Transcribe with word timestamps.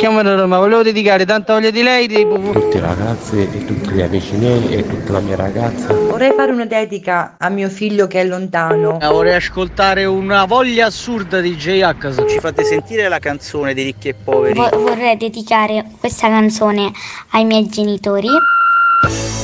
chiamo 0.00 0.22
da 0.22 0.34
Roma, 0.34 0.56
volevo 0.56 0.82
dedicare 0.82 1.26
tanta 1.26 1.52
voglia 1.52 1.68
di 1.68 1.82
lei, 1.82 2.06
di 2.06 2.26
Tutti 2.26 2.78
i 2.78 2.80
ragazzi 2.80 3.36
e 3.36 3.64
tutti 3.66 3.90
gli 3.90 4.00
amici 4.00 4.34
miei 4.34 4.70
e 4.70 4.86
tutta 4.86 5.12
la 5.12 5.20
mia 5.20 5.36
ragazza. 5.36 5.92
Vorrei 5.92 6.32
fare 6.34 6.52
una 6.52 6.64
dedica 6.64 7.34
a 7.36 7.50
mio 7.50 7.68
figlio 7.68 8.06
che 8.06 8.22
è 8.22 8.24
lontano. 8.24 8.98
Eh, 8.98 9.06
Vorrei 9.06 9.34
ascoltare 9.34 10.06
una 10.06 10.46
voglia 10.46 10.86
assurda 10.86 11.40
di 11.40 11.54
J-H. 11.54 12.26
Ci 12.26 12.38
fate 12.38 12.64
sentire 12.64 13.08
la 13.08 13.18
canzone 13.18 13.74
di 13.74 13.82
Ricchi 13.82 14.08
e 14.08 14.14
Poveri? 14.14 14.54
Vo- 14.54 14.70
vorrei 14.78 15.18
dedicare 15.18 15.84
questa 16.00 16.28
canzone 16.28 16.90
ai 17.32 17.44
miei 17.44 17.68
genitori. 17.68 18.28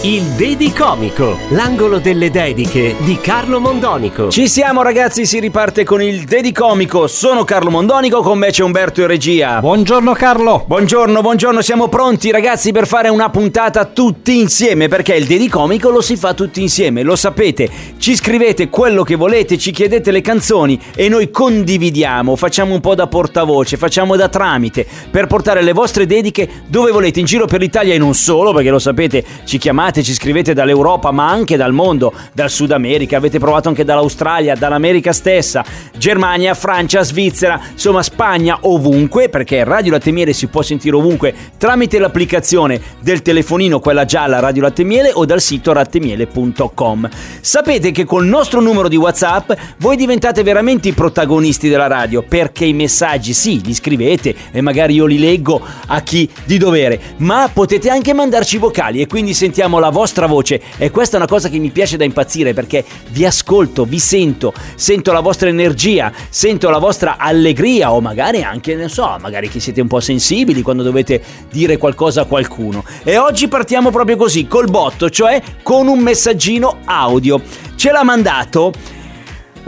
Il 0.03 0.23
Dedicomico, 0.37 1.39
l'angolo 1.49 1.99
delle 1.99 2.31
dediche 2.31 2.95
di 2.99 3.19
Carlo 3.19 3.59
Mondonico. 3.59 4.29
Ci 4.29 4.49
siamo 4.49 4.83
ragazzi, 4.83 5.25
si 5.25 5.41
riparte 5.41 5.83
con 5.83 6.03
il 6.03 6.25
Dedicomico. 6.25 7.07
Sono 7.07 7.43
Carlo 7.45 7.71
Mondonico, 7.71 8.21
con 8.21 8.39
me 8.39 8.51
c'è 8.51 8.63
Umberto 8.63 9.01
in 9.01 9.07
regia. 9.07 9.59
Buongiorno 9.61 10.13
Carlo. 10.13 10.63
Buongiorno, 10.67 11.23
buongiorno, 11.23 11.63
siamo 11.63 11.89
pronti 11.89 12.31
ragazzi 12.31 12.71
per 12.71 12.87
fare 12.87 13.09
una 13.09 13.31
puntata 13.31 13.87
tutti 13.87 14.39
insieme 14.39 14.89
perché 14.89 15.15
il 15.15 15.27
Dedicomico 15.27 15.89
lo 15.89 16.03
si 16.03 16.17
fa 16.17 16.35
tutti 16.35 16.61
insieme, 16.61 17.03
lo 17.03 17.17
sapete. 17.17 17.69
Ci 17.99 18.15
scrivete 18.15 18.69
quello 18.69 19.03
che 19.03 19.17
volete, 19.17 19.59
ci 19.59 19.73
chiedete 19.73 20.13
le 20.13 20.21
canzoni 20.21 20.79
e 20.95 21.09
noi 21.09 21.31
condividiamo, 21.31 22.37
facciamo 22.37 22.75
un 22.75 22.81
po' 22.81 22.95
da 22.95 23.07
portavoce, 23.07 23.79
facciamo 23.79 24.15
da 24.15 24.29
tramite 24.29 24.87
per 25.11 25.27
portare 25.27 25.63
le 25.63 25.73
vostre 25.73 26.07
dediche 26.07 26.49
dove 26.69 26.93
volete, 26.93 27.19
in 27.19 27.27
giro 27.27 27.47
per 27.47 27.61
l'Italia 27.61 27.95
e 27.95 27.99
non 27.99 28.15
solo, 28.15 28.53
perché 28.53 28.71
lo 28.71 28.79
sapete, 28.79 29.25
ci 29.47 29.59
chiamate, 29.59 30.03
ci 30.03 30.13
scrivete 30.13 30.53
dall'Europa 30.53 31.13
ma 31.13 31.31
anche 31.31 31.57
dal 31.57 31.73
mondo, 31.73 32.13
dal 32.33 32.51
Sud 32.51 32.73
America, 32.73 33.17
avete 33.17 33.39
provato 33.39 33.69
anche 33.69 33.85
dall'Australia, 33.85 34.57
dall'America 34.57 35.13
stessa, 35.13 35.65
Germania, 35.97 36.53
Francia, 36.55 37.03
Svizzera, 37.03 37.61
insomma 37.71 38.03
Spagna, 38.03 38.59
ovunque, 38.63 39.29
perché 39.29 39.63
Radio 39.63 39.93
Latte 39.93 40.11
Miele 40.11 40.33
si 40.33 40.49
può 40.49 40.63
sentire 40.63 40.97
ovunque 40.97 41.33
tramite 41.57 41.99
l'applicazione 42.01 42.81
del 43.01 43.23
telefonino, 43.23 43.79
quella 43.79 44.05
gialla 44.05 44.41
Radio 44.41 44.63
Latte 44.63 44.83
Miele 44.83 45.13
o 45.15 45.25
dal 45.25 45.41
sito 45.41 45.73
lattemiele.com. 45.73 47.09
Sapete 47.41 47.93
che 47.93 48.05
col 48.05 48.27
nostro 48.27 48.61
numero 48.61 48.89
di 48.89 48.97
WhatsApp 48.97 49.53
voi 49.79 49.97
diventate 49.97 50.43
veramente 50.43 50.89
i 50.89 50.93
protagonisti 50.93 51.69
della 51.69 51.87
radio, 51.87 52.23
perché 52.23 52.65
i 52.65 52.73
messaggi 52.73 53.33
sì, 53.33 53.63
li 53.65 53.75
scrivete 53.75 54.35
e 54.51 54.61
magari 54.61 54.95
io 54.95 55.07
li 55.07 55.21
leggo 55.21 55.61
a 55.87 56.01
chi 56.01 56.29
di 56.45 56.59
dovere, 56.59 57.01
ma 57.19 57.49
potete 57.53 57.89
anche 57.89 58.13
mandarci 58.13 58.59
vocali 58.59 59.01
e 59.01 59.07
quindi 59.07 59.35
sentiamo 59.37 59.79
la 59.79 59.91
vostra 59.91 60.27
voce 60.27 60.63
e 60.79 60.91
questa 60.91 61.17
è 61.17 61.19
una 61.19 61.29
cosa 61.29 61.51
che 61.51 61.59
mi 61.59 61.69
piace 61.69 61.99
da 61.99 62.05
impazzire 62.05 62.55
perché 62.55 62.83
vi 63.11 63.27
ascolto, 63.27 63.85
vi 63.85 63.99
sento, 63.99 64.55
sento 64.75 65.13
la 65.13 65.21
vostra 65.21 65.51
energia, 65.51 66.11
sento 66.31 66.71
la 66.71 66.79
vostra 66.79 67.17
allegria 67.19 67.93
o 67.93 68.01
magari 68.01 68.43
anche, 68.43 68.75
non 68.75 68.89
so, 68.89 69.17
magari 69.21 69.51
che 69.51 69.61
siete 69.61 69.83
un 69.83 69.89
po' 69.89 70.01
sensibili 70.01 70.63
quando 70.63 70.83
dovete 70.83 71.23
dire 71.53 71.77
qualcosa 71.77 72.23
a 72.23 72.25
qualcuno. 72.25 72.83
E 73.05 73.19
oggi 73.19 73.47
partiamo 73.47 73.91
proprio 73.91 74.17
così, 74.17 74.47
col 74.47 74.71
botto, 74.71 75.11
cioè 75.11 75.43
con 75.63 75.87
un 75.87 75.99
messaggino 75.99 76.79
audio. 76.87 77.41
Ce 77.77 77.93
l'ha 77.93 78.03
mandato 78.03 78.73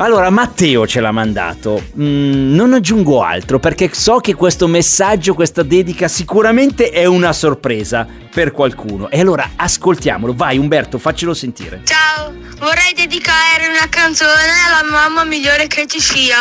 allora, 0.05 0.31
Matteo 0.31 0.87
ce 0.87 1.01
l'ha 1.01 1.11
mandato. 1.11 1.83
Mm, 1.99 2.55
non 2.55 2.73
aggiungo 2.73 3.23
altro 3.23 3.59
perché 3.59 3.91
so 3.93 4.19
che 4.19 4.35
questo 4.35 4.67
messaggio, 4.67 5.35
questa 5.35 5.63
dedica 5.63 6.09
sicuramente 6.09 6.91
è 6.91 7.05
una 7.05 7.33
sorpresa 7.33 8.07
per 8.33 8.53
qualcuno. 8.53 9.11
E 9.11 9.21
allora 9.21 9.51
ascoltiamolo. 9.57 10.35
Vai 10.35 10.59
Umberto, 10.59 10.99
faccelo 10.99 11.35
sentire. 11.35 11.83
Ciao, 11.85 12.33
vorrei 12.59 12.93
dedicare 12.95 13.67
una 13.69 13.89
canzone 13.89 14.31
alla 14.67 14.89
mamma 14.89 15.25
migliore 15.25 15.67
che 15.67 15.87
ci 15.87 16.01
sia. 16.01 16.39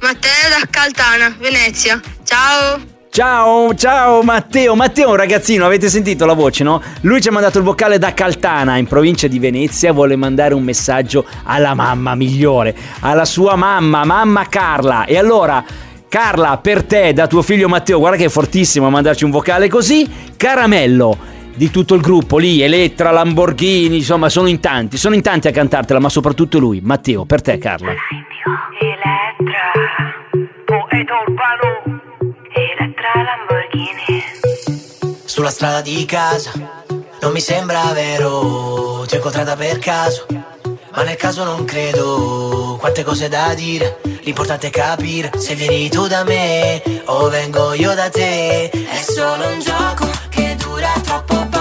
Matteo 0.00 0.48
da 0.48 0.66
Caltana, 0.70 1.34
Venezia. 1.38 2.00
Ciao. 2.22 2.97
Ciao, 3.10 3.74
ciao 3.74 4.22
Matteo. 4.22 4.74
Matteo 4.74 5.08
è 5.08 5.10
un 5.10 5.16
ragazzino, 5.16 5.64
avete 5.64 5.88
sentito 5.88 6.24
la 6.24 6.34
voce, 6.34 6.62
no? 6.62 6.80
Lui 7.00 7.20
ci 7.20 7.28
ha 7.28 7.32
mandato 7.32 7.58
il 7.58 7.64
vocale 7.64 7.98
da 7.98 8.14
Caltana, 8.14 8.76
in 8.76 8.86
provincia 8.86 9.26
di 9.26 9.38
Venezia, 9.38 9.92
vuole 9.92 10.14
mandare 10.14 10.54
un 10.54 10.62
messaggio 10.62 11.24
alla 11.44 11.74
mamma 11.74 12.14
migliore, 12.14 12.74
alla 13.00 13.24
sua 13.24 13.56
mamma, 13.56 14.04
mamma 14.04 14.46
Carla. 14.48 15.04
E 15.04 15.16
allora, 15.16 15.64
Carla, 16.08 16.58
per 16.58 16.84
te, 16.84 17.12
da 17.12 17.26
tuo 17.26 17.42
figlio 17.42 17.68
Matteo, 17.68 17.98
guarda 17.98 18.16
che 18.16 18.26
è 18.26 18.28
fortissimo 18.28 18.86
a 18.86 18.90
mandarci 18.90 19.24
un 19.24 19.30
vocale 19.30 19.68
così, 19.68 20.08
caramello 20.36 21.36
di 21.54 21.70
tutto 21.70 21.94
il 21.96 22.00
gruppo 22.00 22.38
lì, 22.38 22.62
Elettra, 22.62 23.10
Lamborghini, 23.10 23.96
insomma, 23.96 24.28
sono 24.28 24.46
in 24.46 24.60
tanti, 24.60 24.96
sono 24.96 25.16
in 25.16 25.22
tanti 25.22 25.48
a 25.48 25.50
cantartela, 25.50 25.98
ma 25.98 26.08
soprattutto 26.08 26.60
lui, 26.60 26.80
Matteo, 26.80 27.24
per 27.24 27.42
te 27.42 27.58
Carla. 27.58 27.90
Elettra, 28.80 29.72
poeta 30.64 31.14
urbano, 31.26 31.77
Elettra 33.14 33.22
Lamborghini. 33.22 34.22
Sulla 35.24 35.50
strada 35.50 35.80
di 35.80 36.04
casa, 36.04 36.52
non 37.20 37.32
mi 37.32 37.40
sembra 37.40 37.84
vero, 37.92 39.04
ti 39.06 39.14
ho 39.14 39.16
incontrata 39.16 39.56
per 39.56 39.78
caso, 39.78 40.26
ma 40.92 41.02
nel 41.04 41.16
caso 41.16 41.44
non 41.44 41.64
credo, 41.64 42.76
quante 42.78 43.04
cose 43.04 43.28
da 43.28 43.54
dire, 43.54 44.00
l'importante 44.22 44.66
è 44.66 44.70
capire 44.70 45.30
se 45.38 45.54
vieni 45.54 45.88
tu 45.88 46.06
da 46.06 46.22
me 46.24 46.82
o 47.06 47.28
vengo 47.28 47.72
io 47.72 47.94
da 47.94 48.10
te. 48.10 48.68
È 48.68 49.00
solo 49.00 49.46
un 49.46 49.60
gioco 49.60 50.10
che 50.28 50.54
dura 50.56 50.92
troppo 51.02 51.46
poco, 51.46 51.57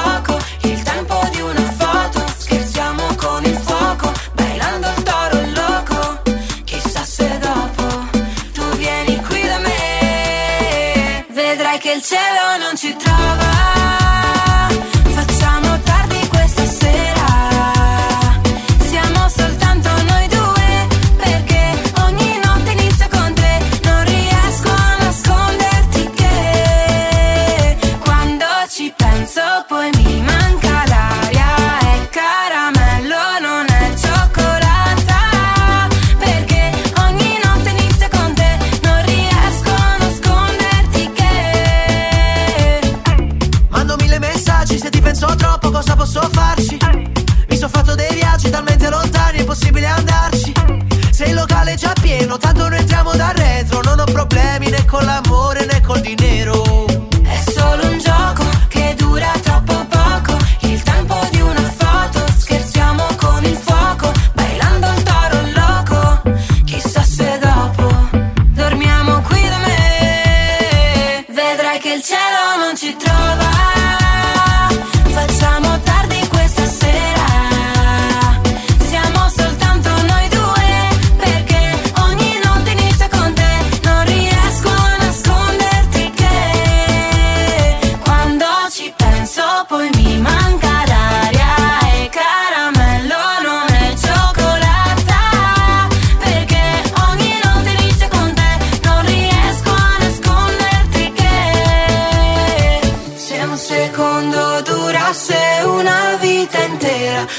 con 54.98 55.06
l'amore 55.06 55.27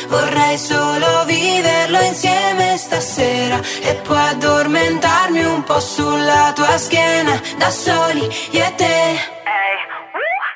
vorrei 0.08 0.58
solo 0.58 1.24
viverlo 1.26 2.00
insieme 2.00 2.76
stasera 2.76 3.60
e 3.82 3.94
poi 4.06 4.18
addormentarmi 4.18 5.44
un 5.44 5.62
po' 5.64 5.80
sulla 5.80 6.52
tua 6.54 6.76
schiena, 6.78 7.40
da 7.58 7.70
soli 7.70 8.28
io 8.50 8.64
e 8.64 8.74
te. 8.76 9.36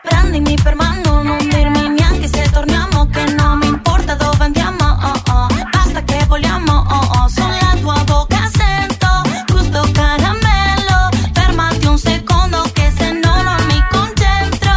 Prendimi 0.02 0.56
per 0.62 0.74
mano, 0.74 1.22
non 1.22 1.38
dirmi 1.48 1.88
neanche 1.88 2.26
se 2.26 2.48
torniamo, 2.50 3.08
che 3.08 3.24
non 3.32 3.58
mi 3.58 3.66
importa 3.66 4.14
dove 4.14 4.44
andiamo, 4.44 4.84
oh 4.84 5.32
oh. 5.32 5.46
basta 5.70 6.02
che 6.02 6.24
vogliamo, 6.26 6.72
oh 6.72 7.22
oh. 7.22 7.28
sulla 7.28 7.76
tua 7.80 8.02
bocca 8.04 8.50
sento 8.52 9.08
gusto 9.52 9.88
caramello, 9.92 11.08
fermati 11.32 11.86
un 11.86 11.98
secondo 11.98 12.62
che 12.72 12.92
se 12.96 13.12
no 13.12 13.42
non 13.42 13.64
mi 13.66 13.84
concentro. 13.90 14.72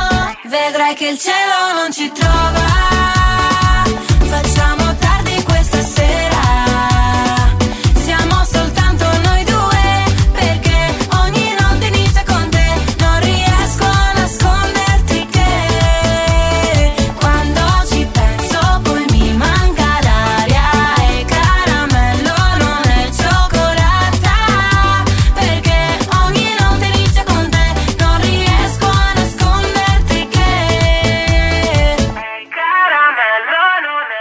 sai 0.85 0.95
che 0.95 1.07
il 1.07 1.17
cielo 1.17 1.73
non 1.73 1.91
ci 1.91 2.11
trova. 2.11 2.64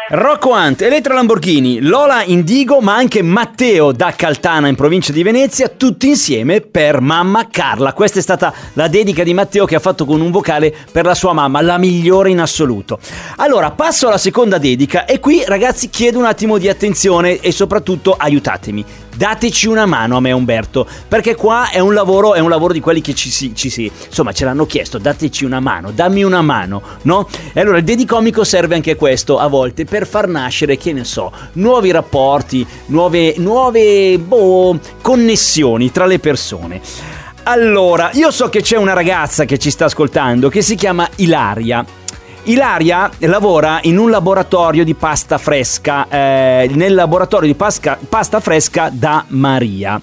Rocco 0.06 0.51
Hunt, 0.51 0.83
Elettra 0.83 1.15
Lamborghini, 1.15 1.81
Lola 1.81 2.25
Indigo, 2.25 2.81
ma 2.81 2.95
anche 2.95 3.23
Matteo 3.23 3.91
da 3.91 4.12
Caltana 4.15 4.69
in 4.69 4.75
provincia 4.75 5.12
di 5.12 5.23
Venezia, 5.23 5.71
tutti 5.71 6.09
insieme 6.09 6.61
per 6.61 7.01
mamma 7.01 7.49
Carla. 7.51 7.95
Questa 7.95 8.19
è 8.19 8.23
stata 8.23 8.53
la 8.75 8.89
dedica 8.89 9.23
di 9.23 9.33
Matteo 9.33 9.65
che 9.65 9.77
ha 9.77 9.81
fatto 9.81 10.05
con 10.05 10.21
un 10.21 10.31
vocale 10.31 10.75
per 10.93 11.06
la 11.06 11.15
sua 11.15 11.33
mamma, 11.33 11.62
la 11.62 11.79
migliore 11.79 12.29
in 12.29 12.41
assoluto. 12.41 12.99
Allora, 13.37 13.71
passo 13.71 14.06
alla 14.06 14.19
seconda 14.19 14.59
dedica 14.59 15.06
e 15.06 15.21
qui 15.21 15.43
ragazzi 15.47 15.89
chiedo 15.89 16.19
un 16.19 16.27
attimo 16.27 16.59
di 16.59 16.69
attenzione 16.69 17.41
e 17.41 17.51
soprattutto 17.51 18.15
aiutatemi. 18.15 18.85
Dateci 19.16 19.69
una 19.69 19.87
mano 19.87 20.16
a 20.16 20.20
me 20.20 20.32
Umberto, 20.32 20.87
perché 21.06 21.34
qua 21.34 21.70
è 21.70 21.78
un 21.78 21.94
lavoro, 21.94 22.34
è 22.34 22.40
un 22.40 22.49
lavoro 22.49 22.72
di 22.72 22.81
quelli 22.81 23.00
che 23.00 23.14
ci 23.14 23.31
si, 23.31 23.55
ci 23.55 23.70
si, 23.70 23.90
insomma 24.06 24.32
ce 24.32 24.44
l'hanno 24.44 24.66
chiesto, 24.66 24.99
dateci 24.99 25.44
una 25.44 25.61
mano, 25.61 25.93
dammi 25.93 26.25
una 26.25 26.43
mano, 26.43 26.82
no? 27.02 27.28
E 27.52 27.61
allora 27.61 27.78
il 27.78 27.84
dedicomico 27.84 28.43
serve 28.43 28.75
anche 28.75 28.96
questo, 28.96 29.38
a 29.38 29.46
volte, 29.46 29.84
per 29.84 30.06
far 30.06 30.26
nascere, 30.26 30.76
che 30.76 30.93
ne 30.93 31.05
so, 31.05 31.32
nuovi 31.52 31.90
rapporti, 31.90 32.66
nuove, 32.87 33.34
nuove 33.38 34.19
boh, 34.19 34.78
connessioni 35.00 35.93
tra 35.93 36.06
le 36.06 36.19
persone. 36.19 36.81
Allora, 37.44 38.10
io 38.14 38.31
so 38.31 38.49
che 38.49 38.62
c'è 38.62 38.78
una 38.78 38.94
ragazza 38.94 39.44
che 39.44 39.58
ci 39.58 39.70
sta 39.70 39.84
ascoltando 39.84 40.49
che 40.49 40.62
si 40.62 40.76
chiama 40.76 41.06
Ilaria. 41.17 41.84
Ilaria 42.46 43.11
lavora 43.20 43.79
in 43.85 43.96
un 43.96 44.11
laboratorio 44.11 44.85
di 44.85 44.93
pasta 44.93 45.38
fresca, 45.38 46.06
eh, 46.11 46.70
nel 46.75 46.93
laboratorio 46.93 47.49
di 47.49 47.55
pasca- 47.55 47.99
pasta 48.06 48.38
fresca 48.38 48.91
da 48.93 49.25
Maria 49.29 49.99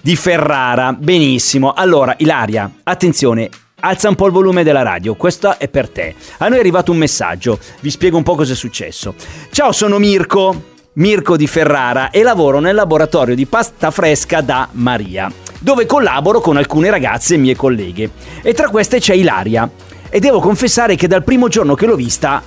di 0.00 0.16
Ferrara. 0.16 0.94
Benissimo. 0.94 1.74
Allora, 1.74 2.14
Ilaria, 2.16 2.70
attenzione. 2.84 3.50
Alza 3.80 4.08
un 4.08 4.14
po' 4.14 4.24
il 4.24 4.32
volume 4.32 4.62
della 4.62 4.80
radio, 4.80 5.14
questo 5.14 5.58
è 5.58 5.68
per 5.68 5.90
te. 5.90 6.14
A 6.38 6.48
noi 6.48 6.56
è 6.56 6.60
arrivato 6.60 6.90
un 6.90 6.96
messaggio, 6.96 7.58
vi 7.80 7.90
spiego 7.90 8.16
un 8.16 8.22
po' 8.22 8.34
cosa 8.34 8.54
è 8.54 8.56
successo. 8.56 9.14
Ciao, 9.50 9.72
sono 9.72 9.98
Mirko, 9.98 10.72
Mirko 10.94 11.36
di 11.36 11.46
Ferrara 11.46 12.08
e 12.08 12.22
lavoro 12.22 12.60
nel 12.60 12.76
laboratorio 12.76 13.34
di 13.34 13.44
pasta 13.44 13.90
fresca 13.90 14.40
da 14.40 14.68
Maria, 14.72 15.30
dove 15.58 15.84
collaboro 15.84 16.40
con 16.40 16.56
alcune 16.56 16.88
ragazze 16.88 17.36
mie 17.36 17.54
colleghe. 17.54 18.08
E 18.40 18.54
tra 18.54 18.70
queste 18.70 19.00
c'è 19.00 19.12
Ilaria. 19.12 19.68
E 20.14 20.20
devo 20.20 20.38
confessare 20.38 20.94
che 20.94 21.08
dal 21.08 21.24
primo 21.24 21.48
giorno 21.48 21.74
che 21.74 21.86
l'ho 21.86 21.96
vista 21.96 22.40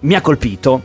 mi 0.00 0.14
ha 0.14 0.20
colpito 0.20 0.82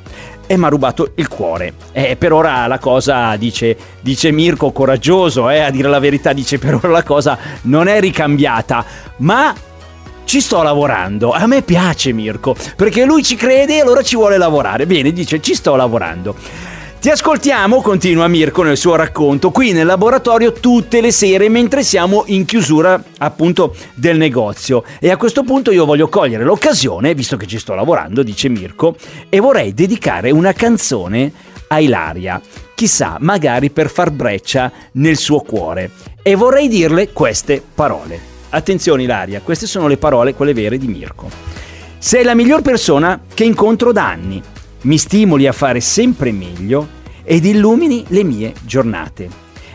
e 0.48 0.56
mi 0.56 0.64
ha 0.64 0.70
rubato 0.70 1.12
il 1.16 1.28
cuore. 1.28 1.74
E 1.92 2.16
per 2.16 2.32
ora 2.32 2.66
la 2.68 2.80
cosa, 2.80 3.36
dice, 3.36 3.76
dice 4.00 4.32
Mirko, 4.32 4.72
coraggioso, 4.72 5.50
eh, 5.50 5.60
a 5.60 5.70
dire 5.72 5.90
la 5.90 6.00
verità, 6.00 6.32
dice 6.32 6.58
per 6.58 6.76
ora 6.76 6.88
la 6.88 7.04
cosa 7.04 7.38
non 7.64 7.90
è 7.90 8.00
ricambiata, 8.00 8.86
ma 9.18 9.54
ci 10.24 10.40
sto 10.40 10.64
lavorando. 10.64 11.32
A 11.34 11.48
me 11.48 11.64
piace 11.64 12.14
Mirko, 12.14 12.56
perché 12.78 13.04
lui 13.04 13.22
ci 13.22 13.36
crede 13.36 13.76
e 13.76 13.82
allora 13.82 14.02
ci 14.02 14.16
vuole 14.16 14.38
lavorare. 14.38 14.86
Bene, 14.86 15.12
dice 15.12 15.42
ci 15.42 15.54
sto 15.54 15.76
lavorando. 15.76 16.34
Ti 17.06 17.12
ascoltiamo, 17.12 17.84
continua 17.84 18.28
Mirko 18.28 18.64
nel 18.64 18.78
suo 18.78 18.96
racconto, 18.96 19.52
qui 19.52 19.74
nel 19.74 19.86
laboratorio 19.86 20.54
tutte 20.54 21.02
le 21.02 21.12
sere 21.12 21.50
mentre 21.50 21.84
siamo 21.84 22.24
in 22.26 22.46
chiusura 22.46 23.00
appunto 23.20 23.76
del 23.94 24.18
negozio. 24.18 24.84
E 25.00 25.12
a 25.12 25.16
questo 25.16 25.44
punto 25.44 25.70
io 25.70 25.86
voglio 25.86 26.10
cogliere 26.10 26.44
l'occasione, 26.44 27.14
visto 27.14 27.38
che 27.38 27.46
ci 27.46 27.60
sto 27.60 27.76
lavorando, 27.76 28.24
dice 28.24 28.50
Mirko, 28.50 28.96
e 29.30 29.40
vorrei 29.40 29.76
dedicare 29.76 30.32
una 30.32 30.54
canzone 30.54 31.32
a 31.68 31.80
Ilaria. 31.80 32.42
Chissà, 32.74 33.18
magari 33.20 33.70
per 33.70 33.92
far 33.92 34.10
breccia 34.10 34.72
nel 34.94 35.18
suo 35.18 35.42
cuore. 35.42 35.92
E 36.24 36.34
vorrei 36.34 36.68
dirle 36.68 37.12
queste 37.12 37.62
parole. 37.76 38.20
Attenzione 38.50 39.04
Ilaria, 39.04 39.42
queste 39.42 39.68
sono 39.68 39.88
le 39.88 39.98
parole, 39.98 40.34
quelle 40.34 40.56
vere 40.56 40.80
di 40.80 40.88
Mirko. 40.88 41.30
Sei 42.00 42.24
la 42.24 42.34
miglior 42.34 42.64
persona 42.64 43.22
che 43.32 43.44
incontro 43.44 43.92
da 43.92 44.08
anni. 44.08 44.42
Mi 44.82 44.98
stimoli 44.98 45.46
a 45.46 45.52
fare 45.52 45.82
sempre 45.82 46.32
meglio 46.32 46.95
ed 47.26 47.44
illumini 47.44 48.06
le 48.08 48.24
mie 48.24 48.54
giornate. 48.64 49.28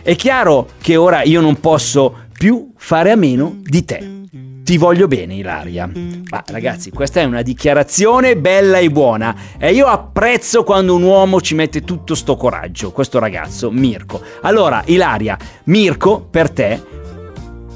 È 0.02 0.16
chiaro 0.16 0.68
che 0.80 0.96
ora 0.96 1.22
io 1.22 1.42
non 1.42 1.60
posso 1.60 2.28
più 2.32 2.72
fare 2.76 3.10
a 3.10 3.16
meno 3.16 3.58
di 3.60 3.84
te. 3.84 4.18
Ti 4.62 4.78
voglio 4.78 5.08
bene, 5.08 5.34
Ilaria. 5.34 5.90
Ma 6.30 6.44
ragazzi, 6.46 6.90
questa 6.90 7.20
è 7.20 7.24
una 7.24 7.42
dichiarazione 7.42 8.36
bella 8.36 8.78
e 8.78 8.88
buona. 8.88 9.34
E 9.58 9.72
io 9.72 9.86
apprezzo 9.86 10.62
quando 10.62 10.94
un 10.94 11.02
uomo 11.02 11.40
ci 11.40 11.54
mette 11.56 11.82
tutto 11.82 12.14
sto 12.14 12.36
coraggio. 12.36 12.92
Questo 12.92 13.18
ragazzo, 13.18 13.70
Mirko. 13.72 14.22
Allora, 14.42 14.82
Ilaria, 14.86 15.36
Mirko, 15.64 16.20
per 16.20 16.50
te, 16.50 16.80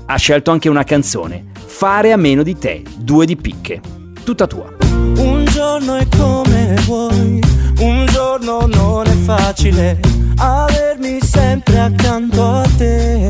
ha 0.06 0.16
scelto 0.16 0.52
anche 0.52 0.68
una 0.68 0.84
canzone. 0.84 1.46
Fare 1.66 2.12
a 2.12 2.16
meno 2.16 2.44
di 2.44 2.56
te, 2.56 2.82
due 2.96 3.26
di 3.26 3.36
picche. 3.36 3.80
Tutta 4.22 4.46
tua. 4.46 4.72
Un 5.16 5.44
giorno 5.46 5.96
è 5.96 6.06
come 6.16 6.76
vuoi, 6.86 7.40
un 7.78 8.06
giorno 8.06 8.66
non 8.66 9.06
è 9.06 9.14
facile 9.24 9.98
avermi 10.36 11.18
sempre 11.22 11.78
accanto 11.78 12.42
a 12.42 12.64
te. 12.76 13.26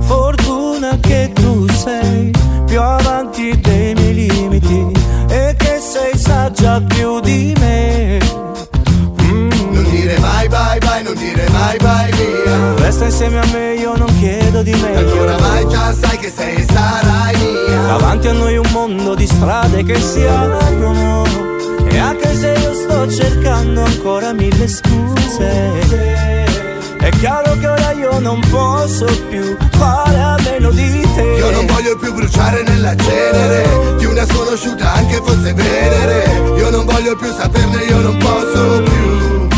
Fortuna 0.00 0.98
che 1.00 1.30
tu 1.34 1.66
sei 1.70 2.30
più 2.66 2.80
avanti 2.80 3.58
dei 3.60 3.94
miei 3.94 4.28
limiti 4.28 4.86
e 5.28 5.54
che 5.56 5.80
sei 5.80 6.16
saggia 6.16 6.80
più 6.80 7.20
di 7.20 7.54
me. 7.58 8.18
Non 9.70 9.84
dire 9.90 10.18
mai 10.18 10.48
bye 10.48 10.78
bye, 10.78 11.02
non 11.02 11.14
dire 11.14 11.48
mai 11.48 11.78
bye 11.78 12.10
via 12.10 12.74
Resta 12.74 13.06
insieme 13.06 13.38
a 13.38 13.46
me, 13.52 13.74
io 13.74 13.96
non 13.96 14.08
chiedo 14.18 14.62
di 14.62 14.72
me. 14.72 14.92
Tanto 14.92 15.20
oramai 15.20 15.68
già 15.68 15.92
sai 15.94 16.18
che 16.18 16.30
sei 16.34 16.62
sarai 16.70 17.36
mia 17.36 17.82
Davanti 17.86 18.28
a 18.28 18.32
noi 18.32 18.56
un 18.58 18.68
mondo 18.72 19.14
di 19.14 19.26
strade 19.26 19.82
che 19.84 19.98
si 19.98 20.22
aprono 20.22 21.22
E 21.92 21.98
anche 21.98 22.34
se 22.34 22.48
io 22.48 22.74
sto 22.74 23.10
cercando 23.10 23.82
ancora 23.82 24.32
mille 24.32 24.66
scuse 24.66 25.72
È 26.98 27.08
chiaro 27.20 27.58
che 27.58 27.66
ora 27.66 27.92
io 27.92 28.18
non 28.18 28.40
posso 28.50 29.04
più 29.28 29.56
fare 29.72 30.18
a 30.18 30.36
meno 30.42 30.70
di 30.70 31.06
te. 31.14 31.22
Io 31.22 31.50
non 31.50 31.66
voglio 31.66 31.96
più 31.98 32.14
bruciare 32.14 32.62
nella 32.62 32.96
cenere 32.96 33.96
Di 33.98 34.06
una 34.06 34.24
sconosciuta 34.24 34.92
anche 34.94 35.20
fosse 35.22 35.52
venere. 35.52 36.24
Io 36.56 36.70
non 36.70 36.86
voglio 36.86 37.14
più 37.14 37.30
saperne, 37.30 37.82
io 37.84 37.98
non 37.98 38.16
posso 38.16 38.82
più 38.82 39.48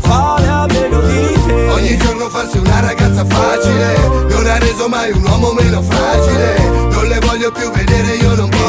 Fare 0.00 0.46
a 0.46 0.66
meno 0.66 1.00
di 1.00 1.32
te. 1.46 1.68
Ogni 1.70 1.96
giorno 1.96 2.28
farsi 2.28 2.58
una 2.58 2.80
ragazza 2.80 3.24
facile 3.24 4.26
Non 4.28 4.46
ha 4.46 4.58
reso 4.58 4.86
mai 4.88 5.12
un 5.12 5.24
uomo 5.24 5.52
meno 5.52 5.80
fragile. 5.80 6.88
Non 6.90 7.06
le 7.06 7.18
voglio 7.20 7.50
più 7.52 7.70
vedere, 7.70 8.16
io 8.16 8.34
non 8.34 8.48
posso 8.50 8.59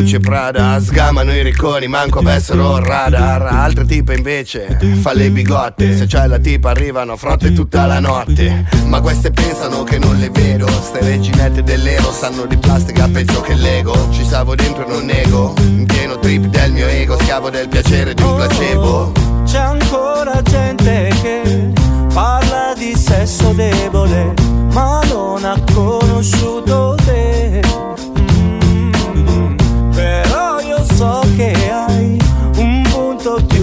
Gucci 0.00 0.18
Prada 0.18 0.80
Sgamano 0.80 1.30
i 1.34 1.42
ricconi, 1.42 1.86
manco 1.86 2.20
avessero 2.20 2.78
radar. 2.78 3.42
Altre 3.42 3.84
tipe 3.84 4.14
invece 4.14 4.78
fa 5.02 5.12
le 5.12 5.30
bigotte 5.30 5.94
Se 5.94 6.06
c'è 6.06 6.26
la 6.26 6.38
tipa 6.38 6.70
arrivano 6.70 7.12
a 7.12 7.16
fronte 7.16 7.52
tutta 7.52 7.84
la 7.84 8.00
notte. 8.00 8.64
Ma 8.86 9.02
queste 9.02 9.30
pensano 9.30 9.84
che 9.84 9.98
non 9.98 10.16
le 10.16 10.30
vedo 10.30 10.66
Ste 10.68 11.00
reginette 11.00 11.62
dell'ero 11.62 12.10
sanno 12.12 12.46
di 12.46 12.56
plastica 12.56 13.08
peggio 13.08 13.42
che 13.42 13.52
l'ego 13.52 14.08
Ci 14.10 14.24
stavo 14.24 14.54
dentro 14.54 14.86
e 14.86 14.90
non 14.90 15.04
nego. 15.04 15.52
In 15.58 15.84
pieno 15.84 16.18
trip 16.18 16.46
del 16.46 16.72
mio 16.72 16.86
ego 16.86 17.18
Schiavo 17.18 17.50
del 17.50 17.68
piacere 17.68 18.14
di 18.14 18.22
un 18.22 18.36
placebo. 18.36 19.12
C'è 19.44 19.58
ancora 19.58 20.40
gente 20.40 21.12
che 21.20 21.72
parla 22.14 22.72
di 22.74 22.96
sesso 22.96 23.52
debole, 23.52 24.32
ma 24.72 25.02
non 25.10 25.44
ha 25.44 25.60
conosciuto 25.74 26.94
te. 27.04 27.39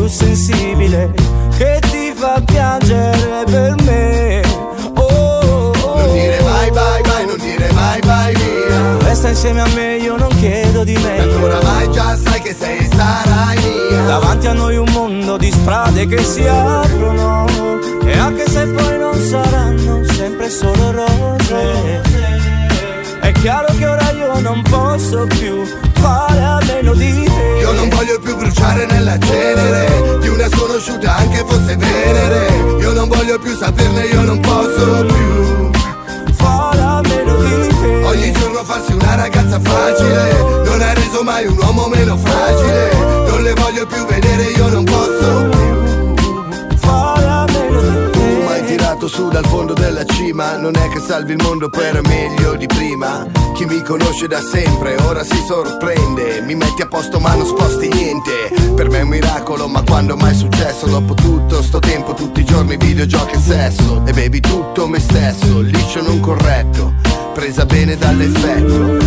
Più 0.08 0.16
sensibile 0.16 1.12
che 1.58 1.80
ti 1.92 2.14
fa 2.16 2.42
piangere 2.46 3.44
per 3.46 3.76
me. 3.84 4.42
Oh, 4.96 5.74
oh, 5.82 5.98
Non 5.98 6.14
dire 6.14 6.40
mai 6.42 6.72
bye 6.72 7.02
bye, 7.02 7.26
non 7.26 7.38
dire 7.38 7.72
mai 7.74 8.00
bye 8.00 8.34
via. 8.34 8.98
Resta 9.08 9.30
insieme 9.30 9.62
a 9.62 9.68
me, 9.76 9.98
io 9.98 10.16
non 10.16 10.30
chiedo 10.30 10.84
di 10.86 10.94
Tanto 10.94 11.10
meglio. 11.10 11.46
oramai 11.46 11.92
già 11.92 12.16
sai 12.16 12.42
che 12.42 12.56
sei 12.58 12.78
e 12.78 12.90
sarai 12.90 13.58
mia. 13.58 14.02
Davanti 14.06 14.48
a 14.48 14.54
noi 14.54 14.78
un 14.78 14.90
mondo 14.92 15.36
di 15.38 15.52
strade 15.52 16.08
che 16.08 16.24
si 16.24 16.48
aprono 16.48 17.46
E 18.06 18.18
anche 18.18 18.48
se 18.50 18.66
poi 18.66 18.98
non 18.98 19.14
saranno 19.20 20.06
sempre 20.06 20.50
solo 20.50 20.92
rose. 20.92 22.08
Non 24.48 24.62
posso 24.62 25.26
più 25.28 25.66
fare 25.96 26.42
a 26.42 26.60
meno 26.66 26.94
di 26.94 27.12
te. 27.12 27.58
Io 27.60 27.72
non 27.74 27.90
voglio 27.90 28.18
più 28.20 28.37
bruciare 28.58 28.86
nella 28.88 29.18
cenere 29.20 30.18
Di 30.20 30.28
una 30.28 30.48
sconosciuta 30.50 31.16
anche 31.16 31.46
fosse 31.48 31.76
venere. 31.76 32.48
Io 32.80 32.92
non 32.94 33.08
voglio 33.08 33.38
più 33.40 33.56
saperne, 33.56 34.06
io 34.06 34.22
non 34.22 34.40
posso 34.40 35.06
più. 35.06 35.72
Ogni 38.04 38.32
giorno 38.32 38.64
farsi 38.64 38.94
una 38.94 39.16
ragazza 39.16 39.60
facile. 39.60 40.64
Non 40.66 40.82
ha 40.82 40.94
reso 40.94 41.24
mai 41.24 41.46
un 41.46 41.58
uomo 41.58 41.88
meno 41.88 42.18
fragile. 42.18 42.92
Non 43.30 43.44
le 43.44 43.54
voglio 43.54 43.86
più 43.86 44.06
vedere, 44.06 44.44
io 44.44 44.68
non 44.70 44.84
posso 44.84 45.50
più 45.50 45.57
su 49.18 49.30
dal 49.30 49.48
fondo 49.48 49.74
della 49.74 50.06
cima. 50.06 50.58
Non 50.58 50.76
è 50.76 50.88
che 50.90 51.00
salvi 51.00 51.32
il 51.32 51.42
mondo 51.42 51.70
per 51.70 52.00
meglio 52.04 52.56
di 52.56 52.68
prima. 52.68 53.26
Chi 53.56 53.66
mi 53.66 53.82
conosce 53.82 54.28
da 54.28 54.40
sempre 54.40 54.96
ora 55.02 55.24
si 55.24 55.44
sorprende. 55.48 56.42
Mi 56.42 56.54
metti 56.54 56.84
a 56.84 56.88
posto 56.88 57.20
ma 57.20 57.34
non 57.34 57.48
sposti 57.48 57.88
niente. 57.88 58.54
Per 58.76 58.90
me 58.92 59.00
è 59.00 59.02
un 59.02 59.10
miracolo 59.10 59.68
ma 59.68 59.82
quando 59.82 60.16
mai 60.16 60.34
è 60.34 60.36
successo? 60.36 60.86
Dopo 60.86 61.16
tutto 61.16 61.64
sto 61.64 61.80
tempo 61.80 62.14
tutti 62.14 62.42
i 62.42 62.46
giorni 62.46 62.78
videogiochi 62.78 63.34
e 63.34 63.40
sesso. 63.40 64.04
E 64.06 64.14
bevi 64.14 64.40
tutto 64.40 64.88
me 64.88 65.00
stesso, 65.00 65.62
liscio 65.62 66.04
non 66.04 66.20
corretto. 66.20 66.94
Presa 67.34 67.66
bene 67.66 67.98
dall'effetto. 67.98 68.98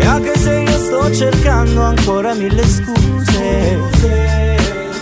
E 0.00 0.06
anche 0.06 0.38
se 0.38 0.60
io 0.60 0.78
sto 0.78 1.14
cercando 1.14 1.82
ancora 1.82 2.32
mille 2.32 2.64
scuse 2.64 3.76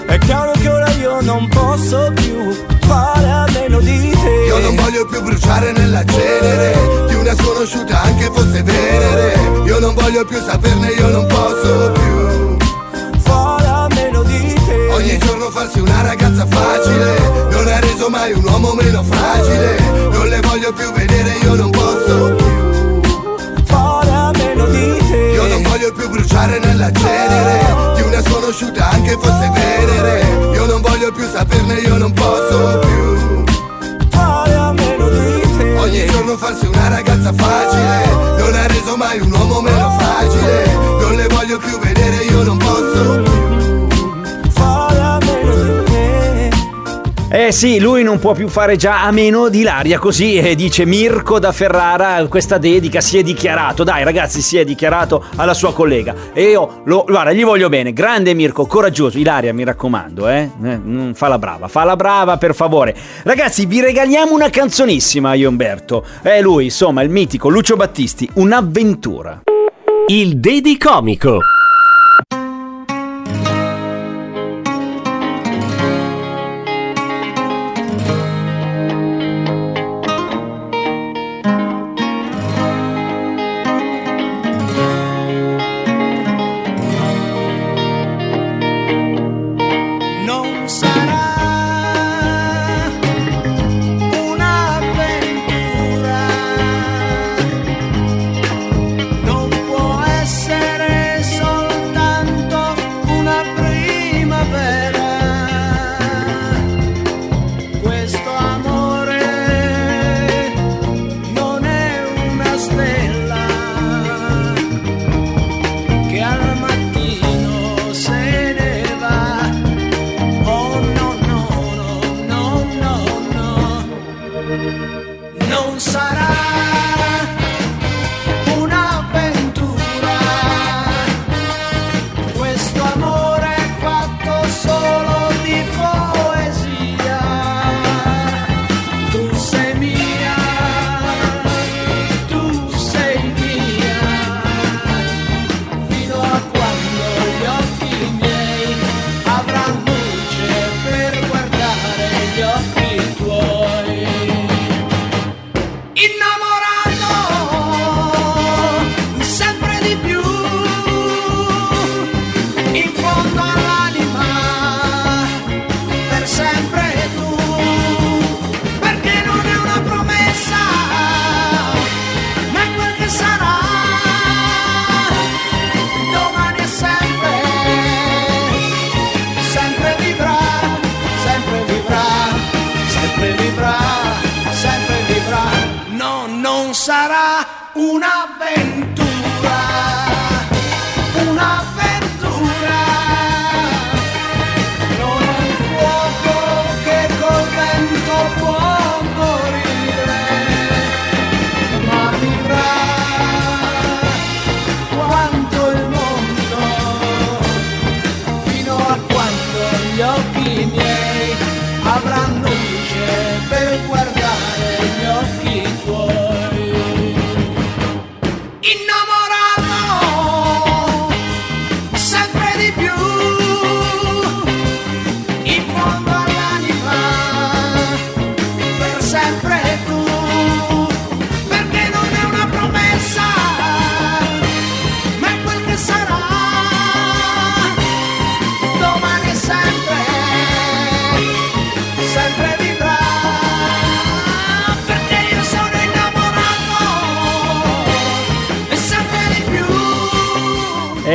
È 0.06 0.18
chiaro 0.18 0.52
che 0.52 0.68
ora 0.68 0.90
io 0.92 1.20
non 1.20 1.46
posso 1.48 2.10
più 2.14 2.52
fare 2.80 3.45
meno 3.76 3.80
di 3.80 4.10
te. 4.10 4.44
Io 4.46 4.58
non 4.58 4.74
voglio 4.76 5.06
più 5.06 5.22
bruciare 5.22 5.72
nella 5.72 6.04
cenere 6.04 7.06
Di 7.08 7.14
una 7.14 7.34
sconosciuta 7.34 8.02
anche 8.02 8.30
fosse 8.32 8.62
venere. 8.62 9.34
Io 9.64 9.78
non 9.78 9.94
voglio 9.94 10.24
più 10.24 10.38
saperne, 10.40 10.88
io 10.90 11.08
non 11.08 11.26
posso 11.26 11.92
più. 11.92 12.56
Fare 13.20 13.66
a 13.66 13.86
meno 13.94 14.22
di 14.22 14.54
te. 14.66 14.88
Ogni 14.90 15.18
giorno 15.18 15.50
farsi 15.50 15.80
una 15.80 16.02
ragazza 16.02 16.46
facile 16.46 17.18
Non 17.50 17.66
ha 17.68 17.80
reso 17.80 18.08
mai 18.08 18.32
un 18.32 18.44
uomo 18.44 18.72
meno 18.72 19.02
fragile. 19.02 19.78
Non 20.10 20.28
le 20.28 20.40
voglio 20.40 20.72
più 20.72 20.90
vedere, 20.92 21.30
io 21.42 21.54
non 21.54 21.70
posso 21.70 22.34
più. 22.34 23.00
Fare 23.64 24.10
a 24.10 24.30
meno 24.32 24.66
di 24.66 24.96
te. 25.10 25.16
Io 25.34 25.46
non 25.48 25.62
voglio 25.62 25.92
più 25.92 26.08
bruciare 26.08 26.58
nella 26.58 26.90
cenere 26.92 27.94
Di 27.94 28.02
una 28.02 28.22
sconosciuta 28.22 28.88
anche 28.90 29.16
fosse 29.20 29.50
venere 29.52 30.25
mai 39.16 39.20
un 39.20 39.32
uomo 39.32 39.60
meno 39.60 39.90
fragile. 39.98 40.74
Non 41.00 41.14
le 41.14 41.26
voglio 41.28 41.58
più 41.58 41.70
vedere, 41.78 41.85
Eh 47.46 47.52
sì, 47.52 47.78
lui 47.78 48.02
non 48.02 48.18
può 48.18 48.34
più 48.34 48.48
fare 48.48 48.74
già 48.74 49.04
a 49.04 49.12
meno 49.12 49.48
di 49.48 49.60
Ilaria, 49.60 50.00
così 50.00 50.34
eh, 50.34 50.56
dice 50.56 50.84
Mirko 50.84 51.38
da 51.38 51.52
Ferrara, 51.52 52.26
questa 52.26 52.58
dedica 52.58 53.00
si 53.00 53.18
è 53.18 53.22
dichiarato, 53.22 53.84
dai 53.84 54.02
ragazzi 54.02 54.40
si 54.40 54.58
è 54.58 54.64
dichiarato 54.64 55.22
alla 55.36 55.54
sua 55.54 55.72
collega 55.72 56.12
e 56.32 56.50
io, 56.50 56.82
lo, 56.86 57.04
guarda, 57.06 57.32
gli 57.32 57.44
voglio 57.44 57.68
bene, 57.68 57.92
grande 57.92 58.34
Mirko, 58.34 58.66
coraggioso, 58.66 59.16
Ilaria 59.16 59.54
mi 59.54 59.62
raccomando, 59.62 60.28
eh, 60.28 60.50
eh, 60.60 60.80
fa 61.14 61.28
la 61.28 61.38
brava, 61.38 61.68
fa 61.68 61.84
la 61.84 61.94
brava 61.94 62.36
per 62.36 62.52
favore. 62.52 62.96
Ragazzi, 63.22 63.64
vi 63.66 63.80
regaliamo 63.80 64.34
una 64.34 64.50
canzonissima 64.50 65.34
io 65.34 65.48
Umberto, 65.48 66.04
è 66.22 66.40
lui, 66.40 66.64
insomma, 66.64 67.02
il 67.02 67.10
mitico 67.10 67.48
Lucio 67.48 67.76
Battisti, 67.76 68.28
un'avventura. 68.34 69.42
Il 70.08 70.40
Dedicomico. 70.40 71.30
Non 71.30 71.55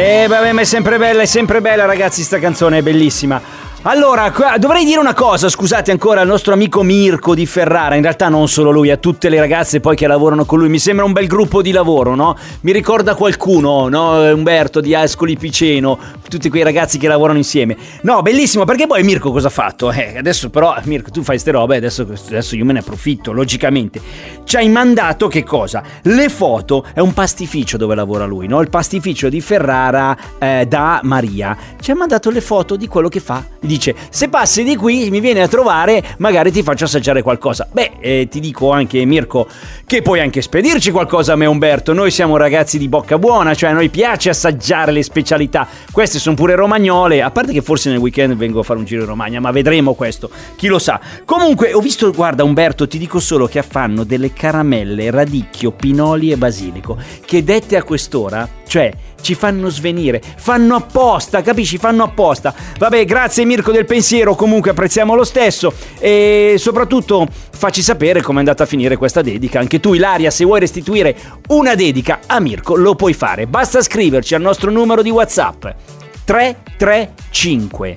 Eh, 0.04 0.26
vabbè, 0.28 0.52
ma 0.52 0.62
è 0.62 0.64
sempre 0.64 0.98
bella, 0.98 1.22
è 1.22 1.28
sempre 1.28 1.62
bella, 1.62 1.86
ragazzi, 1.86 2.24
sta 2.24 2.40
canzone 2.40 2.80
è 2.80 2.82
bellissima. 2.82 3.40
Allora, 3.84 4.32
dovrei 4.60 4.86
dire 4.86 5.00
una 5.00 5.16
cosa, 5.16 5.50
scusate 5.50 5.90
ancora 5.90 6.22
al 6.22 6.28
nostro 6.28 6.54
amico 6.54 6.84
Mirko 6.84 7.34
di 7.34 7.48
Ferrara, 7.48 7.96
in 7.96 8.04
realtà 8.04 8.30
non 8.30 8.48
solo 8.48 8.70
lui, 8.70 8.92
a 8.92 8.98
tutte 8.98 9.28
le 9.28 9.40
ragazze 9.40 9.80
poi 9.80 9.96
che 9.96 10.06
lavorano 10.06 10.46
con 10.46 10.60
lui, 10.60 10.70
mi 10.70 10.78
sembra 10.78 11.04
un 11.04 11.12
bel 11.14 11.26
gruppo 11.26 11.64
di 11.64 11.72
lavoro, 11.72 12.14
no? 12.14 12.38
Mi 12.62 12.74
ricorda 12.74 13.16
qualcuno, 13.16 13.90
no? 13.90 14.32
Umberto 14.32 14.82
di 14.82 14.94
Ascoli 14.94 15.36
Piceno, 15.36 15.98
tutti 16.30 16.48
quei 16.52 16.62
ragazzi 16.62 17.00
che 17.00 17.08
lavorano 17.08 17.40
insieme. 17.40 17.76
No, 18.02 18.22
bellissimo, 18.22 18.66
perché 18.66 18.86
poi 18.86 19.02
Mirko 19.02 19.32
cosa 19.32 19.48
ha 19.48 19.52
fatto? 19.52 19.92
Eh, 19.92 20.16
adesso 20.16 20.52
però, 20.52 20.76
Mirko, 20.84 21.10
tu 21.10 21.24
fai 21.24 21.40
ste 21.40 21.50
robe, 21.50 21.78
adesso, 21.78 22.06
adesso 22.28 22.56
io 22.56 22.66
me 22.66 22.74
ne 22.74 22.80
approfitto, 22.80 23.32
logicamente. 23.32 24.00
Ci 24.44 24.58
hai 24.58 24.70
mandato 24.70 25.28
che 25.28 25.44
cosa? 25.44 25.82
Le 26.04 26.30
foto, 26.30 26.86
è 26.94 27.00
un 27.00 27.14
pastificio 27.14 27.78
dove 27.78 27.96
lavora 27.96 28.26
lui, 28.26 28.46
no? 28.46 28.62
Il 28.62 28.70
pastificio 28.70 29.28
di 29.28 29.42
Ferrara 29.42 30.16
eh, 30.38 30.68
da 30.68 31.00
Maria. 31.02 31.58
Ci 31.80 31.90
ha 31.90 31.96
mandato 31.96 32.30
le 32.30 32.42
foto 32.42 32.76
di 32.76 32.88
quello 32.88 33.08
che 33.08 33.20
fa. 33.20 33.44
Dice, 33.72 33.96
se 34.10 34.28
passi 34.28 34.66
di 34.66 34.76
qui 34.76 35.10
mi 35.10 35.22
vieni 35.22 35.40
a 35.40 35.48
trovare, 35.48 36.04
magari 36.18 36.52
ti 36.52 36.62
faccio 36.62 36.84
assaggiare 36.84 37.22
qualcosa. 37.22 37.70
Beh, 37.72 37.92
eh, 38.02 38.28
ti 38.30 38.42
dico 38.42 38.70
anche 38.70 39.06
Mirko 39.06 39.48
che 39.86 40.02
puoi 40.02 40.20
anche 40.20 40.42
spedirci 40.42 40.92
qualcosa 40.92 41.32
a 41.32 41.36
me 41.38 41.46
Umberto. 41.46 41.94
Noi 41.94 42.12
siamo 42.12 42.36
ragazzi 42.36 42.78
di 42.78 42.90
bocca 42.90 43.18
buona, 43.18 43.56
cioè 43.56 43.70
a 43.70 43.74
noi 43.74 43.88
piace 43.88 44.30
assaggiare 44.30 44.92
le 44.92 45.04
specialità. 45.04 45.66
Queste 45.90 46.20
sono 46.20 46.36
pure 46.36 46.56
romagnole, 46.56 47.22
a 47.22 47.32
parte 47.32 47.54
che 47.54 47.62
forse 47.62 47.90
nel 47.90 48.00
weekend 48.00 48.36
vengo 48.36 48.60
a 48.60 48.64
fare 48.64 48.78
un 48.78 48.84
giro 48.84 49.04
in 49.04 49.08
Romagna, 49.08 49.40
ma 49.40 49.52
vedremo 49.52 49.94
questo, 49.94 50.30
chi 50.58 50.68
lo 50.68 50.78
sa. 50.78 51.00
Comunque 51.24 51.72
ho 51.72 51.80
visto, 51.80 52.12
guarda 52.12 52.44
Umberto, 52.44 52.90
ti 52.90 52.98
dico 52.98 53.22
solo 53.22 53.48
che 53.48 53.64
fanno 53.64 54.04
delle 54.04 54.34
caramelle, 54.34 55.10
radicchio, 55.12 55.72
pinoli 55.72 56.30
e 56.30 56.36
basilico, 56.36 56.98
che 57.24 57.42
dette 57.42 57.78
a 57.78 57.84
quest'ora, 57.84 58.46
cioè 58.72 58.90
ci 59.20 59.36
fanno 59.36 59.68
svenire, 59.68 60.22
fanno 60.38 60.76
apposta, 60.78 61.42
capisci? 61.42 61.78
Fanno 61.78 62.06
apposta. 62.06 62.56
Vabbè, 62.80 63.04
grazie 63.04 63.44
Mirko 63.44 63.74
del 63.74 63.84
pensiero, 63.84 64.34
comunque 64.34 64.72
apprezziamo 64.72 65.14
lo 65.14 65.26
stesso 65.26 65.74
e 66.00 66.56
soprattutto 66.58 67.28
facci 67.52 67.82
sapere 67.82 68.22
com'è 68.22 68.40
andata 68.40 68.64
a 68.64 68.66
finire 68.66 68.96
questa 68.96 69.22
dedica. 69.22 69.60
Anche 69.60 69.82
tu 69.82 69.94
Ilaria, 69.94 70.32
se 70.32 70.46
vuoi 70.46 70.62
restituire 70.62 71.14
una 71.50 71.76
dedica 71.76 72.22
a 72.26 72.40
Mirko, 72.40 72.78
lo 72.78 72.96
puoi 72.96 73.12
fare. 73.12 73.46
Basta 73.46 73.82
scriverci 73.82 74.36
al 74.36 74.42
nostro 74.42 74.72
numero 74.72 75.02
di 75.02 75.10
WhatsApp 75.10 75.66
335 76.24 77.96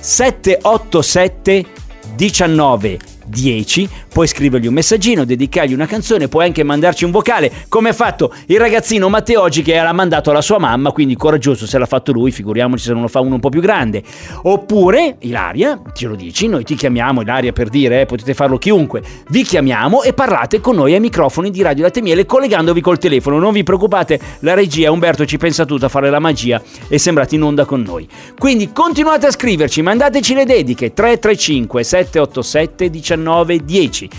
787 0.00 1.66
19 2.14 3.15
10, 3.26 3.88
puoi 4.08 4.26
scrivergli 4.26 4.66
un 4.66 4.74
messaggino, 4.74 5.24
dedicargli 5.24 5.72
una 5.72 5.86
canzone, 5.86 6.28
puoi 6.28 6.44
anche 6.46 6.62
mandarci 6.62 7.04
un 7.04 7.10
vocale, 7.10 7.50
come 7.68 7.90
ha 7.90 7.92
fatto 7.92 8.32
il 8.46 8.58
ragazzino 8.58 9.08
Matteo 9.08 9.42
oggi 9.42 9.62
che 9.62 9.74
l'ha 9.74 9.92
mandato 9.92 10.30
alla 10.30 10.40
sua 10.40 10.58
mamma, 10.58 10.92
quindi 10.92 11.16
coraggioso 11.16 11.66
se 11.66 11.78
l'ha 11.78 11.86
fatto 11.86 12.12
lui, 12.12 12.30
figuriamoci 12.30 12.84
se 12.84 12.92
non 12.92 13.02
lo 13.02 13.08
fa 13.08 13.20
uno 13.20 13.34
un 13.34 13.40
po' 13.40 13.48
più 13.48 13.60
grande. 13.60 14.02
Oppure, 14.42 15.16
Ilaria, 15.20 15.80
ce 15.94 16.06
lo 16.06 16.14
dici, 16.14 16.46
noi 16.46 16.64
ti 16.64 16.74
chiamiamo, 16.74 17.22
Ilaria 17.22 17.52
per 17.52 17.68
dire, 17.68 18.02
eh, 18.02 18.06
potete 18.06 18.34
farlo 18.34 18.58
chiunque, 18.58 19.02
vi 19.28 19.42
chiamiamo 19.42 20.02
e 20.02 20.12
parlate 20.12 20.60
con 20.60 20.76
noi 20.76 20.94
ai 20.94 21.00
microfoni 21.00 21.50
di 21.50 21.62
Radio 21.62 21.84
Latte 21.84 22.02
Miele 22.02 22.26
collegandovi 22.26 22.80
col 22.80 22.98
telefono, 22.98 23.38
non 23.38 23.52
vi 23.52 23.62
preoccupate, 23.62 24.20
la 24.40 24.54
regia, 24.54 24.90
Umberto 24.90 25.24
ci 25.24 25.36
pensa 25.36 25.64
tutto 25.64 25.86
a 25.86 25.88
fare 25.88 26.10
la 26.10 26.18
magia 26.18 26.62
e 26.88 26.98
sembrate 26.98 27.34
in 27.34 27.42
onda 27.42 27.64
con 27.64 27.82
noi. 27.82 28.06
Quindi 28.38 28.72
continuate 28.72 29.26
a 29.26 29.30
scriverci, 29.30 29.82
mandateci 29.82 30.34
le 30.34 30.44
dediche 30.44 30.92
335 30.92 31.82
787 31.82 32.90
19 32.90 33.15
10. 33.16 34.10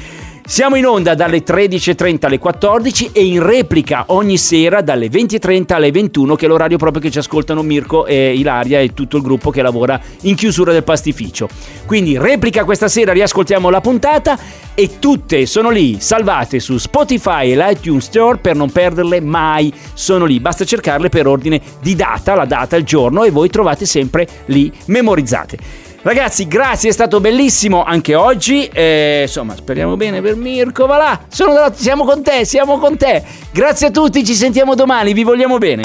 Siamo 0.48 0.78
in 0.78 0.86
onda 0.86 1.14
dalle 1.14 1.44
13.30 1.44 2.26
alle 2.26 2.40
14 2.40 3.10
e 3.12 3.26
in 3.26 3.46
replica 3.46 4.06
ogni 4.08 4.38
sera 4.38 4.80
dalle 4.80 5.08
20.30 5.08 5.74
alle 5.74 5.92
21 5.92 6.36
che 6.36 6.46
è 6.46 6.48
l'orario 6.48 6.78
proprio 6.78 7.02
che 7.02 7.12
ci 7.12 7.18
ascoltano 7.18 7.62
Mirko 7.64 8.06
e 8.06 8.34
Ilaria 8.34 8.80
e 8.80 8.94
tutto 8.94 9.18
il 9.18 9.24
gruppo 9.24 9.50
che 9.50 9.62
lavora 9.62 10.00
in 10.22 10.36
chiusura 10.36 10.72
del 10.72 10.86
pastificio. 10.86 11.50
Quindi 11.86 12.18
replica 12.18 12.64
questa 12.64 12.88
sera, 12.88 13.12
riascoltiamo 13.12 13.70
la 13.70 13.82
puntata 13.82 14.40
e 14.74 15.00
tutte 15.00 15.46
sono 15.46 15.70
lì 15.70 16.00
salvate 16.00 16.62
su 16.62 16.78
Spotify 16.78 17.52
e 17.52 17.58
l'iTunes 17.58 18.06
Store 18.06 18.38
per 18.38 18.56
non 18.56 18.72
perderle 18.72 19.20
mai. 19.20 19.74
Sono 19.94 20.24
lì, 20.24 20.40
basta 20.40 20.64
cercarle 20.64 21.10
per 21.10 21.28
ordine 21.28 21.60
di 21.82 21.94
data, 21.94 22.36
la 22.36 22.46
data, 22.46 22.78
il 22.78 22.86
giorno 22.86 23.26
e 23.26 23.32
voi 23.32 23.50
trovate 23.50 23.86
sempre 23.86 24.26
lì 24.46 24.72
memorizzate. 24.86 25.87
Ragazzi, 26.08 26.48
grazie, 26.48 26.92
è 26.92 26.94
stato 26.94 27.20
bellissimo 27.20 27.84
anche 27.84 28.16
oggi. 28.16 28.66
Eh, 28.72 29.24
insomma, 29.24 29.56
speriamo 29.58 29.98
bene 29.98 30.22
per 30.22 30.38
Mirko. 30.38 30.86
Va 30.86 30.96
là, 30.96 31.20
sono 31.28 31.70
siamo 31.76 32.06
con 32.06 32.24
te, 32.24 32.46
siamo 32.46 32.78
con 32.78 32.96
te. 32.96 33.22
Grazie 33.52 33.88
a 33.88 33.92
tutti, 33.92 34.24
ci 34.24 34.34
sentiamo 34.34 34.74
domani, 34.74 35.12
vi 35.12 35.26
vogliamo 35.26 35.58
bene. 35.58 35.84